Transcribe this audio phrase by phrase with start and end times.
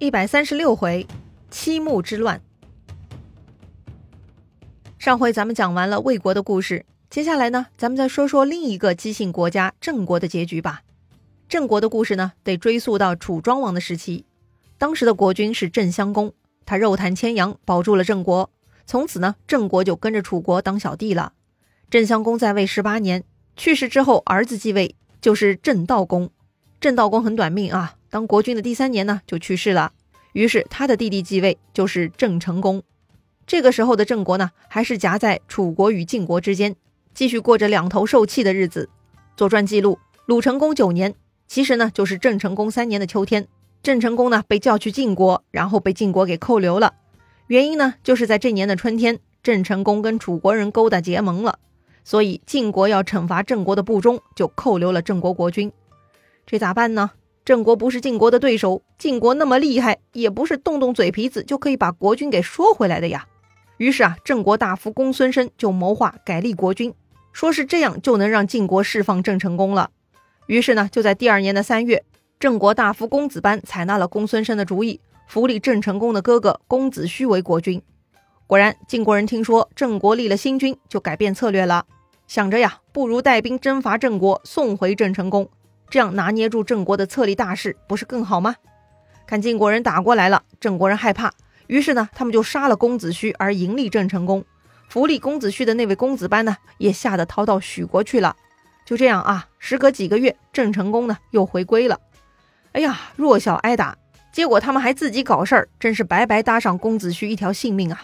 [0.00, 1.06] 一百三十六回，
[1.52, 2.40] 七木之乱。
[4.98, 10.82] 上回咱们讲完了魏国的故事，接下来呢，咱们再说说另一个姬姓国家郑国的结局吧。
[11.48, 14.24] 郑国的故事呢，得追溯到楚庄王的时期。
[14.78, 16.32] 当时的国君是郑襄公，
[16.66, 18.50] 他肉袒牵羊，保住了郑国。
[18.86, 21.34] 从此呢，郑国就跟着楚国当小弟了。
[21.88, 23.22] 郑襄公在位十八年，
[23.56, 26.30] 去世之后，儿子继位，就是郑悼公。
[26.80, 27.94] 郑悼公很短命啊。
[28.14, 29.90] 当国君的第三年呢，就去世了。
[30.34, 32.80] 于是他的弟弟继位，就是郑成功。
[33.44, 36.76] 这个时候的郑国呢，还是夹在楚国与晋国之间，
[37.12, 38.88] 继续过着两头受气的日子。
[39.36, 41.12] 《左传》记录，鲁成公九年，
[41.48, 43.48] 其实呢就是郑成功三年的秋天，
[43.82, 46.94] 郑成功呢被叫去晋国，然后被晋国给扣留了。
[47.48, 51.58] 原因呢，就是在这年的春天，郑成功跟楚国人勾搭结盟了，
[52.04, 55.72] 所以晋国要惩罚郑国的不忠，就扣留了郑国国君。
[56.46, 57.10] 这咋办呢？
[57.44, 63.26] 郑国不是晋国的对手，晋国那么厉害，也不是动动嘴皮子就可以把国君给说回来的呀。
[63.76, 66.94] 于是啊，郑国大夫公孙申就谋划改立国君，
[67.34, 69.90] 说是这样就能让晋国释放郑成功了。
[70.46, 72.02] 于是呢，就在第二年的三月，
[72.40, 77.82] 郑国大夫公子班采纳了公孙申的主意，扶立郑成功的哥哥公子胥为国君。
[78.46, 81.84] 果然，晋国人听说郑国立了新君，就改变策略了，
[82.26, 85.46] 想着呀，不如带兵征伐郑国，送回郑成功。
[85.94, 88.56] 这样拿捏住郑国的册立大事，不是更好吗？
[89.28, 91.30] 看晋国人打过来了，郑国人害怕，
[91.68, 94.44] 于是呢，他们就杀了公子胥而迎立郑成功。
[94.88, 98.34] 扶立公子胥的那位公子班呢，也吓得逃到许国去了。
[98.84, 102.00] 就这样啊，时隔几个月，郑成功呢又回归了。
[102.72, 103.96] 哎呀，弱小挨打，
[104.32, 108.02] 结果他们还自己搞事儿，真是白白搭上公子胥一条性命啊！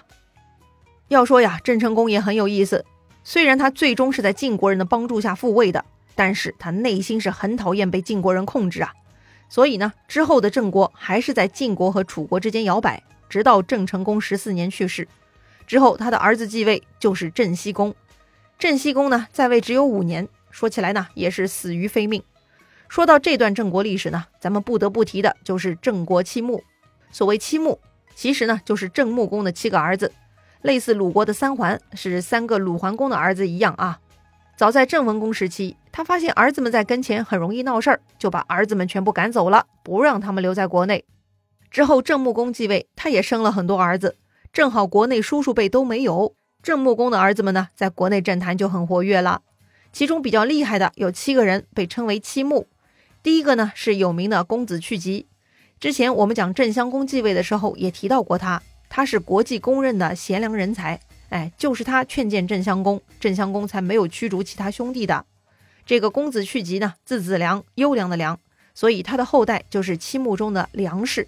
[1.09, 2.85] 要说呀，郑成功也很有意思，
[3.25, 5.85] 虽然他最终是在晋国人的帮助下复位的。
[6.15, 8.93] 但是他内心是很讨厌被晋国人控制啊，
[9.49, 15.09] 所以呢，之后的郑国还是在晋国和楚国之间摇摆，直到郑成功十四年去世
[15.67, 17.95] 之后，他的儿子继位就是郑西公。
[18.59, 22.23] 郑西公呢，在位只有五年，说起来呢，也是死于非命。
[22.89, 26.63] 说到这段郑国历史呢，咱们不得不提的就是郑国七穆。
[27.13, 27.81] 所谓七穆，
[28.15, 30.13] 其实呢就是郑穆公的七个儿子，
[30.63, 34.01] 类似鲁国的三桓，是三个鲁桓公的儿子一样啊。
[34.57, 41.05] 早在郑文公时期，他发现儿子们在跟前很容易闹事儿，就把儿子们全部赶走了，不让他们留在国内。
[41.71, 44.17] 之后郑穆公继位，他也生了很多儿子，
[44.53, 46.35] 正好国内叔叔辈都没有。
[46.63, 49.43] 郑穆公的儿子们呢，在国内政坛就很活跃了。
[49.93, 52.69] 其中比较厉害的有七个人，被称为七穆。
[53.23, 55.27] 第一个呢是有名的公子去疾，
[55.79, 61.01] 之前我们讲郑襄公继位的时候也提到过他，他是国际公认的贤良人才。
[61.31, 65.25] 哎，就是他劝谏郑襄公，郑襄公才没有驱逐其他兄弟的。
[65.91, 68.39] 这个公子去疾呢，字子良，优良的良，
[68.75, 71.27] 所以他的后代就是七穆中的梁氏。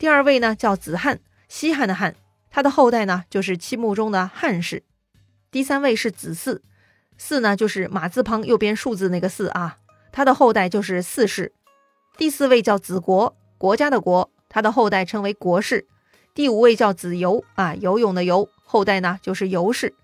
[0.00, 2.16] 第二位呢叫子汉，西汉的汉，
[2.50, 4.82] 他的后代呢就是七穆中的汉氏。
[5.52, 6.58] 第三位是子嗣，
[7.20, 9.76] 嗣呢就是马字旁右边数字那个嗣啊，
[10.10, 11.52] 他的后代就是嗣氏。
[12.18, 15.86] 第四位叫子国，国家的国，他的后代称为国氏。
[16.34, 18.48] 第五位叫子游啊，游泳的游。
[18.64, 19.94] 后代呢就是游氏，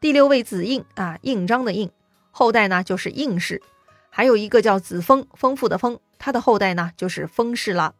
[0.00, 1.90] 第六位子印啊，印章的印，
[2.36, 3.62] 后代呢就是应氏，
[4.10, 7.94] 还有一个叫子丰，丰富的丰，他的后代呢就是丰氏了。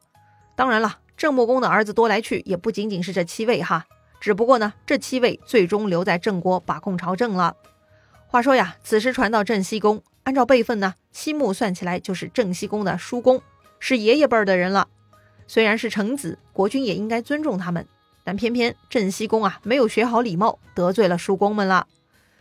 [0.57, 3.87] 当然了，郑穆公的儿子多来去，也不仅仅是这七位哈，
[4.19, 7.55] 只不过呢，这七位最终留在郑国把控朝政了。
[8.27, 13.41] 话说呀，此时传到郑西公，按照辈分呢，七穆算起来就是郑西公的叔公，
[13.79, 14.89] 是爷爷辈儿的人了。
[15.47, 17.87] 虽然是臣子，国君也应该尊重他们。
[18.25, 21.87] 但偏偏郑西公啊，没有学好礼貌，得罪了叔公们了。《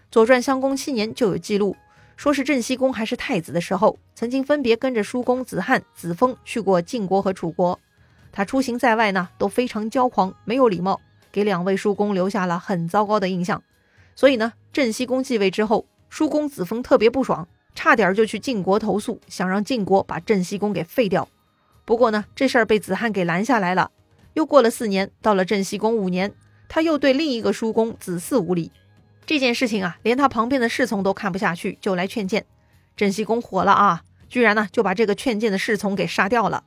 [0.09, 1.75] 左传》襄公七年就有记录，
[2.23, 7.77] 说是郑西公还是太子的时候，曾经分别跟着叔公子汉、子封去过晋国和楚国。
[8.31, 11.01] 他出行在外呢，都非常骄狂，没有礼貌，
[11.33, 13.61] 给两位叔公留下了很糟糕的印象。
[14.15, 17.45] 所以呢，郑西公继位之后，叔公子封特别不爽，
[17.75, 21.27] 差点就去晋国投诉，想让晋国把郑西公给废掉。
[21.83, 23.91] 不过呢，这事儿被子汉给拦下来了。
[24.33, 26.33] 又过了四年，到了郑西公五年，
[26.69, 28.71] 他又对另一个叔公子嗣无礼。
[29.25, 32.45] 这件事情啊，连他旁边的侍从都看不下去，就来劝谏。
[32.95, 36.63] 郑西公火了啊，居然呢就把这个劝谏的侍从给杀掉了。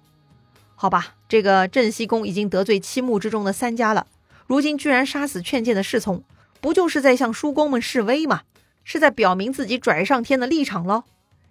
[0.74, 4.06] 好吧，这个郑西公已经得罪七穆之中的三家了，
[4.46, 6.22] 如今居然杀死劝谏的侍从，
[6.60, 8.42] 不就是在向叔公们示威吗？
[8.84, 11.04] 是在表明自己拽上天的立场喽？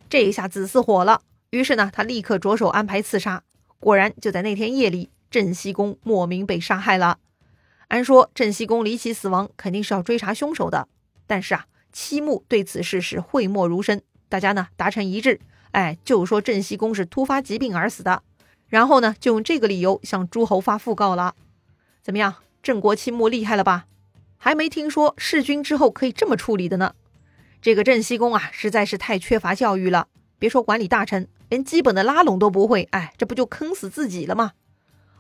[0.10, 3.44] 这一下子嗣火了，于是呢，他立刻着手安排刺杀。
[3.80, 5.10] 果然就在那天夜里。
[5.32, 7.18] 郑西公莫名被杀害了。
[7.90, 10.88] 按说郑西公离奇死亡，肯定是要追查凶手的。
[11.28, 15.40] 但是啊，七穆对此事是讳莫如深，大家呢达成一致，
[15.72, 18.24] 哎，就说郑西公是突发疾病而死的。
[18.68, 21.36] 然后呢，就用这个理由向诸侯发讣告了。
[22.02, 23.86] 怎么样，郑国七木厉害了吧？
[24.38, 26.94] 还没听说弑君之后可以这么处理的呢。
[27.62, 30.08] 这个郑西公啊，实在是太缺乏教育了。
[30.38, 34.52] 别说管理大臣，连基本的拉拢都不会，哎，这不就坑死自己了吗？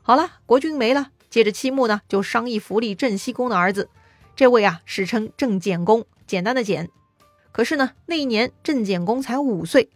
[0.02, 3.90] 好了，国君没了，接着七穆呢就商议扶立郑西公的儿子，
[4.36, 6.90] 这位啊史称郑简公，简单的简。
[7.54, 9.90] 可是呢，那一年郑简公才五岁，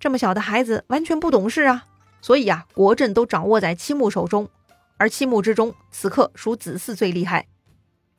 [0.00, 1.84] 这么小的孩子完全不懂事啊，
[2.22, 4.48] 所以啊，国政都掌握在七穆手中。
[4.96, 7.46] 而七穆之中，此刻属子嗣最厉害。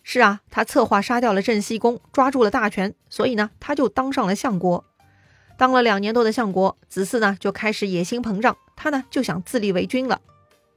[0.03, 4.85] 是啊，他策划杀掉了郑西公，抓住了大权，所以呢，他就当上了相国。
[5.57, 10.21] 当了两年多的相国，子嗣呢就开始野心膨胀，他呢就想自立为君了。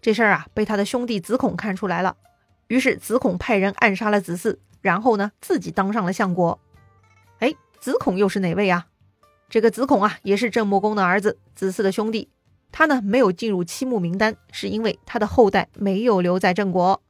[0.01, 2.17] 这事儿啊，被他的兄弟子孔看出来了，
[2.69, 6.59] 于是子孔派人暗杀了子嗣，然后呢自己当上了相国。
[7.39, 8.87] 哎，子孔又是哪位啊？
[9.49, 12.29] 这个子孔啊，也是郑穆公的儿子，子嗣的兄弟。
[12.71, 17.01] 他呢没有进入七穆名单，是因为他的后代没有留在郑国。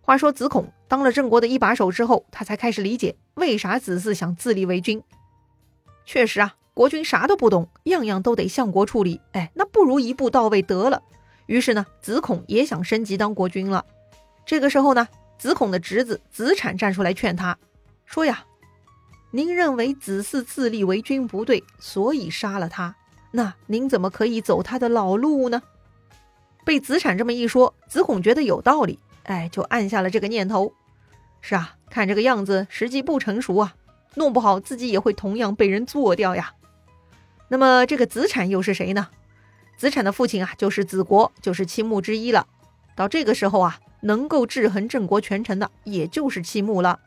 [0.00, 5.02] 话说子孔当了郑国的一把手之后，他才开始理解为啥子嗣想自立为君。
[6.04, 9.20] 确实啊，国君啥都不懂，样样都得相国处理。
[9.32, 11.02] 哎，那不如一步到位得了。
[11.46, 13.84] 于是呢，子孔也想升级当国君了。
[14.44, 15.06] 这个时候呢，
[15.38, 17.56] 子孔的侄子子产站出来劝他
[18.04, 18.44] 说：“呀，
[19.30, 22.94] 您认为子嗣自立为君不对，所以杀了他。
[23.32, 25.62] 那您怎么可以走他的老路呢？”
[26.64, 28.98] 被子产这么一说，子孔觉得有道理。
[29.24, 30.72] 哎，就按下了这个念头。
[31.40, 33.74] 是啊，看这个样子，时机不成熟啊，
[34.14, 36.54] 弄不好自己也会同样被人做掉呀。
[37.48, 39.08] 那么这个子产又是谁呢？
[39.76, 42.46] 子产的父亲啊，就是子国，就是七穆之一了。
[42.96, 46.98] 到这个时候啊，能够制衡郑国权臣的，也就是七穆了。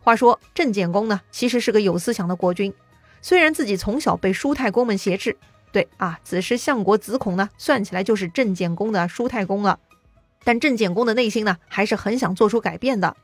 [0.00, 2.72] 话说郑简公呢，其实是个有思想的国君，
[3.20, 5.36] 虽然自己从小被叔太公们挟持，
[5.72, 9.78] 对啊，此时相国子孔呢，算起来就是郑简公的叔太公了。
[10.44, 13.16] 但郑简公的内心呢，还是很想做出改变的。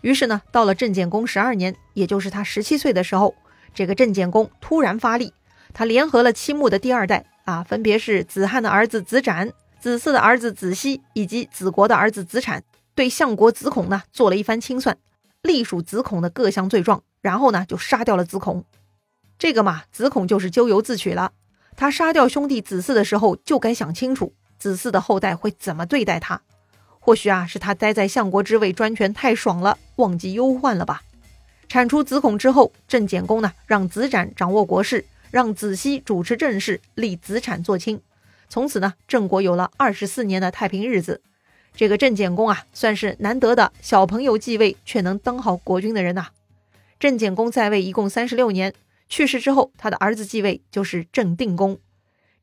[0.00, 3.34] 于是呢，到了郑简公十二年，也就是他十七岁的时候，
[3.74, 5.32] 这个郑简公突然发力，
[5.74, 12.64] 他联合了七穆的第二代啊，分别是子罕的儿子子展、子嗣的儿子子西以及子国的儿子子产，
[12.94, 14.98] 对相国子孔呢做了一番清算，
[15.42, 18.64] 隶属子孔的各项罪状，然后呢就杀掉了子孔。
[19.38, 21.32] 这个嘛，子孔就是咎由自取了。
[21.76, 26.42] 他杀掉兄弟子嗣的时候，就该想清楚子嗣的后代会怎么对待他。
[26.98, 31.02] 或许啊，是他待在相国之位专权太爽了，忘记忧患了吧？
[31.68, 38.00] 铲除子孔之后，郑简公呢，让子展掌握国事，让子西主持政事，立子产做卿。
[38.48, 41.20] 从此呢，郑国有了二十四年的太平日子。
[41.74, 46.28] 这个郑简公啊，算是难得的小朋友继位却能当好国君的人呐。
[46.98, 48.74] 郑简公在位一共三十六年，
[49.08, 51.78] 去世之后，他的儿子继位，就是郑定公。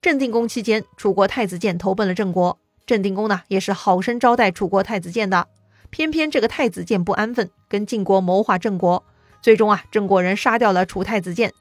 [0.01, 2.57] 郑定公期间，楚国太子建投奔了郑国。
[2.85, 5.47] 郑定公呢，也是好生招待楚国太子建的。
[5.89, 9.03] 偏偏这个太子建不安分，跟晋国谋划郑国。
[9.41, 11.51] 最终啊，郑国人杀掉了楚太子建。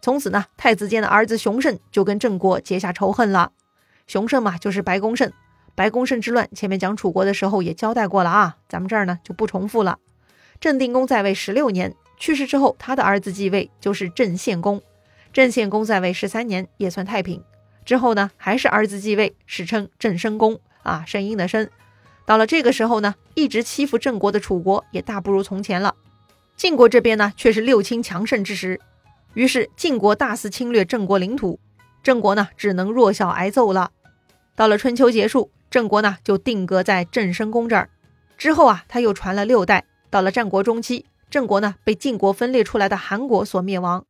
[0.00, 3.52] 从此呢，太子建的儿子熊胜就跟郑国结下仇恨了。
[4.06, 5.32] 熊胜嘛，就是白公胜。
[5.74, 9.98] 白公胜之乱，前面讲楚国的时候也交代过了啊，咱们这儿呢就不重复了。
[10.60, 14.80] 郑定公在位十六年，去世之后，他的儿子继位，就是郑献公。
[15.32, 17.42] 郑献公在位十三年，也算太平。
[17.84, 20.60] 之后呢，还是儿子继位，史称郑申公。
[20.84, 21.68] 啊，声音的声，
[22.26, 25.94] 到了这个时候呢，一直欺负郑国的楚国也大不如从前了。
[26.56, 28.78] 晋国这边呢，却是六亲强盛之时，
[29.32, 31.58] 于是晋国大肆侵略郑国领土，
[32.02, 33.92] 郑国呢只能弱小挨揍了。
[34.56, 37.90] 到了春秋结束，郑国呢就定格在郑申公这儿。
[38.38, 44.04] 之后啊，他又传了六代，到了战国中期，郑国呢被晋国分裂出来的韩国所灭亡。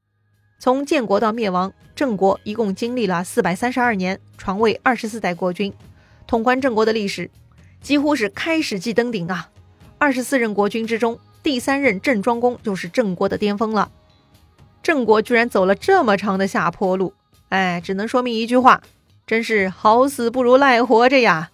[0.58, 5.72] 从建国到灭亡，郑国一共经历了四百三十二年，传位二十四代国君。
[6.26, 7.30] 统观郑国的历史，
[7.82, 9.50] 几乎是开始即登顶啊！
[9.98, 13.90] 二十四任国君之中，第三任郑庄公就是郑国的巅峰了。
[14.82, 17.12] 郑国居然走了这么长的下坡路，
[17.50, 18.82] 哎，只能说明一句话：
[19.26, 21.50] 真是好死不如赖活着呀！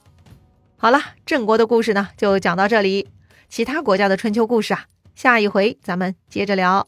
[0.77, 3.09] 好了，郑国的故事呢，就讲到这里。
[3.49, 6.87] 其他国家的春秋故事啊，下一回咱们接着聊。